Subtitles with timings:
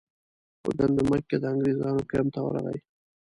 [0.63, 2.77] په ګندمک کې د انګریزانو کمپ ته ورغی.